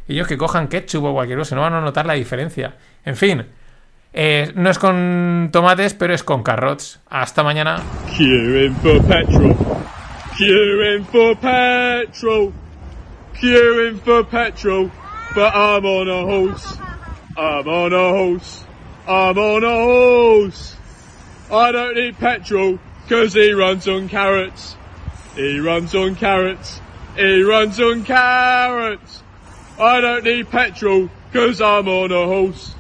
Ellos 0.09 0.27
que 0.27 0.37
cojan 0.37 0.69
ketchup 0.69 1.05
o 1.05 1.13
cualquier 1.15 1.39
cosa, 1.39 1.55
no 1.55 1.63
van 1.63 1.73
a 1.73 1.81
notar 1.81 2.05
la 2.05 2.13
diferencia. 2.15 2.75
En 3.07 3.17
fin, 3.17 3.47
eh, 4.13 4.53
no 4.55 4.71
es 4.71 4.79
con 4.79 5.51
tomates, 5.53 5.95
pero 5.95 6.15
es 6.15 6.23
con 6.23 6.43
carrots. 6.43 7.01
Hasta 7.09 7.43
mañana. 7.43 7.83
Queuing 8.17 8.75
for 8.77 9.03
petrol. 9.05 9.57
Queuing 10.37 11.05
for 11.05 11.37
petrol. 11.37 12.53
Queuing 13.41 14.01
for 14.01 14.25
petrol. 14.25 14.91
But 15.35 15.55
I'm 15.55 15.85
on 15.85 16.09
a 16.09 16.23
horse. 16.23 16.79
I'm 17.37 17.69
on 17.69 17.93
a 17.93 18.11
horse. 18.11 18.65
I'm 19.07 19.39
on 19.39 19.65
a 19.65 19.69
horse. 19.69 20.77
I 21.51 21.73
don't 21.73 21.95
need 21.95 22.19
petrol 22.19 22.79
because 23.05 23.35
he 23.35 23.53
runs 23.53 23.87
on 23.89 24.09
carrots. 24.09 24.77
He 25.35 25.61
runs 25.61 25.95
on 25.95 26.15
carrots. 26.15 26.81
He 27.17 27.43
runs 27.43 27.81
on 27.81 28.05
carrots. 28.05 29.23
I 29.79 30.01
don't 30.01 30.25
need 30.25 30.51
petrol 30.51 31.09
because 31.31 31.61
I'm 31.61 31.89
on 31.89 32.11
a 32.11 32.27
horse. 32.27 32.75